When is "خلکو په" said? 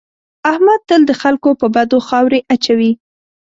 1.21-1.67